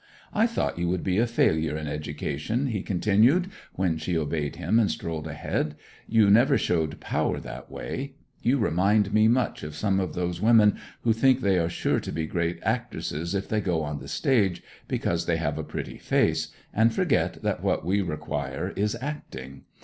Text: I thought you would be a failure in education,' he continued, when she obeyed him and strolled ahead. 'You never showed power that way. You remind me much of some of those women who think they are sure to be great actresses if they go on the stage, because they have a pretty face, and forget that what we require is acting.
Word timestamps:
I 0.33 0.47
thought 0.47 0.79
you 0.79 0.89
would 0.89 1.03
be 1.03 1.19
a 1.19 1.27
failure 1.27 1.77
in 1.77 1.85
education,' 1.85 2.65
he 2.69 2.81
continued, 2.81 3.51
when 3.73 3.99
she 3.99 4.17
obeyed 4.17 4.55
him 4.55 4.79
and 4.79 4.89
strolled 4.89 5.27
ahead. 5.27 5.75
'You 6.07 6.31
never 6.31 6.57
showed 6.57 6.99
power 6.99 7.39
that 7.39 7.69
way. 7.69 8.15
You 8.41 8.57
remind 8.57 9.13
me 9.13 9.27
much 9.27 9.61
of 9.61 9.75
some 9.75 9.99
of 9.99 10.15
those 10.15 10.41
women 10.41 10.75
who 11.03 11.13
think 11.13 11.41
they 11.41 11.59
are 11.59 11.69
sure 11.69 11.99
to 11.99 12.11
be 12.11 12.25
great 12.25 12.57
actresses 12.63 13.35
if 13.35 13.47
they 13.47 13.61
go 13.61 13.83
on 13.83 13.99
the 13.99 14.07
stage, 14.07 14.63
because 14.87 15.27
they 15.27 15.37
have 15.37 15.59
a 15.59 15.63
pretty 15.63 15.99
face, 15.99 16.47
and 16.73 16.91
forget 16.91 17.43
that 17.43 17.61
what 17.61 17.85
we 17.85 18.01
require 18.01 18.73
is 18.75 18.97
acting. 19.01 19.65